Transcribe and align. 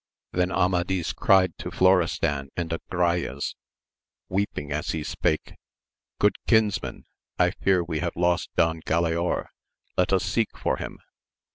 Then 0.31 0.51
Amadis 0.51 1.13
cried 1.13 1.55
to 1.59 1.69
Florestan 1.69 2.49
and 2.57 2.71
Agrayes, 2.71 3.53
weep 4.29 4.49
ing 4.57 4.71
as 4.71 4.93
he 4.93 5.03
spake. 5.03 5.53
Good 6.19 6.37
kinsmen, 6.47 7.05
I 7.37 7.51
fear 7.51 7.83
we 7.83 7.99
have 7.99 8.15
lost 8.15 8.49
Don 8.55 8.81
Galaor, 8.81 9.49
let 9.97 10.11
us 10.11 10.25
seek 10.25 10.57
for 10.57 10.77
him. 10.77 10.97